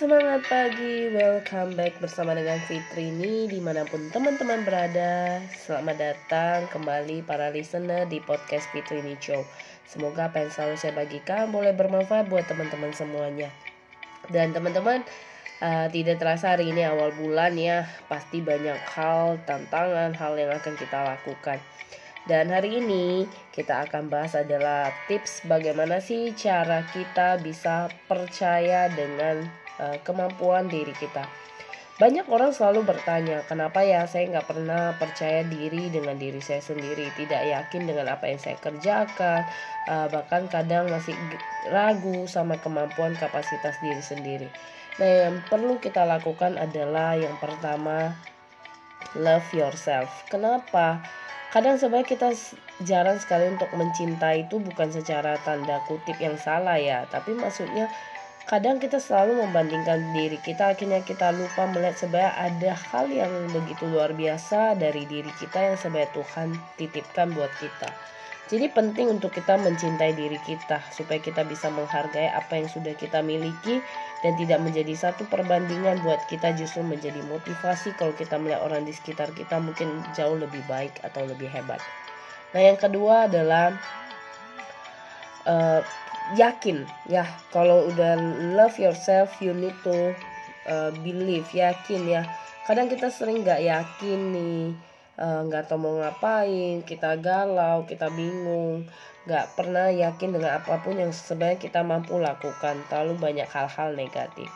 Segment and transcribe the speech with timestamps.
[0.00, 5.44] semangat pagi, welcome back bersama dengan Fitri ini di mana pun teman-teman berada.
[5.52, 9.44] Selamat datang kembali para listener di podcast Fitri ini Show.
[9.84, 13.52] Semoga apa yang selalu saya bagikan boleh bermanfaat buat teman-teman semuanya.
[14.32, 15.04] Dan teman-teman
[15.60, 20.80] uh, tidak terasa hari ini awal bulan ya Pasti banyak hal, tantangan, hal yang akan
[20.80, 21.60] kita lakukan.
[22.24, 29.60] Dan hari ini kita akan bahas adalah tips bagaimana sih cara kita bisa percaya dengan
[30.04, 31.24] kemampuan diri kita.
[32.00, 37.12] Banyak orang selalu bertanya, kenapa ya saya nggak pernah percaya diri dengan diri saya sendiri,
[37.12, 39.44] tidak yakin dengan apa yang saya kerjakan,
[39.84, 41.12] uh, bahkan kadang masih
[41.68, 44.48] ragu sama kemampuan kapasitas diri sendiri.
[44.96, 48.16] Nah, yang perlu kita lakukan adalah yang pertama,
[49.12, 50.08] love yourself.
[50.32, 51.04] Kenapa?
[51.50, 52.28] kadang sebenarnya kita
[52.86, 57.90] jarang sekali untuk mencintai itu bukan secara tanda kutip yang salah ya tapi maksudnya
[58.48, 63.84] kadang kita selalu membandingkan diri kita akhirnya kita lupa melihat sebenarnya ada hal yang begitu
[63.88, 66.48] luar biasa dari diri kita yang sebenarnya Tuhan
[66.80, 67.90] titipkan buat kita
[68.50, 73.22] jadi penting untuk kita mencintai diri kita supaya kita bisa menghargai apa yang sudah kita
[73.22, 73.78] miliki
[74.26, 78.90] dan tidak menjadi satu perbandingan buat kita justru menjadi motivasi kalau kita melihat orang di
[78.90, 81.78] sekitar kita mungkin jauh lebih baik atau lebih hebat.
[82.50, 83.78] Nah, yang kedua adalah
[85.46, 85.86] uh,
[86.36, 86.86] yakin.
[87.08, 88.18] Ya kalau udah
[88.54, 90.14] love yourself you need to
[90.68, 91.46] uh, believe.
[91.50, 92.22] Yakin ya.
[92.66, 94.64] Kadang kita sering nggak yakin nih
[95.20, 98.88] Eh, nggak uh, tahu mau ngapain kita galau kita bingung.
[99.28, 102.80] Nggak pernah yakin dengan apa pun yang sebenarnya kita mampu lakukan.
[102.88, 104.48] Terlalu banyak hal-hal negatif.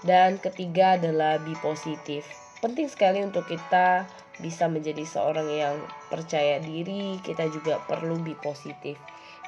[0.00, 2.24] Dan ketiga adalah be positif
[2.60, 4.04] penting sekali untuk kita
[4.40, 5.76] bisa menjadi seorang yang
[6.08, 7.20] percaya diri.
[7.20, 8.96] Kita juga perlu be positif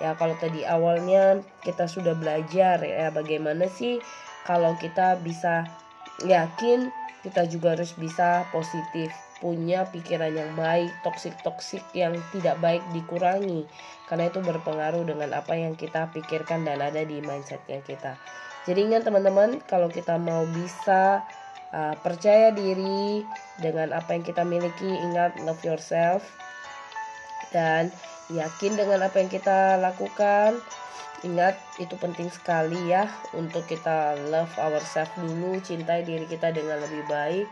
[0.00, 4.00] ya kalau tadi awalnya kita sudah belajar ya bagaimana sih
[4.48, 5.68] kalau kita bisa
[6.24, 6.88] yakin
[7.22, 13.66] kita juga harus bisa positif punya pikiran yang baik, toksik-toksik yang tidak baik dikurangi.
[14.06, 18.14] Karena itu berpengaruh dengan apa yang kita pikirkan dan ada di mindsetnya kita.
[18.62, 21.26] Jadi ingat teman-teman, kalau kita mau bisa
[21.74, 23.26] uh, percaya diri
[23.58, 26.22] dengan apa yang kita miliki, ingat love yourself
[27.50, 27.90] dan
[28.32, 30.58] yakin dengan apa yang kita lakukan.
[31.22, 33.06] Ingat itu penting sekali ya
[33.38, 37.46] untuk kita love ourselves dulu, cintai diri kita dengan lebih baik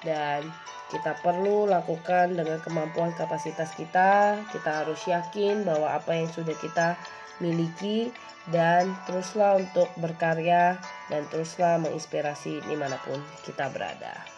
[0.00, 0.48] dan
[0.88, 4.40] kita perlu lakukan dengan kemampuan kapasitas kita.
[4.48, 6.96] Kita harus yakin bahwa apa yang sudah kita
[7.44, 8.08] miliki
[8.52, 10.76] dan teruslah untuk berkarya
[11.08, 14.33] dan teruslah menginspirasi di mana pun kita berada.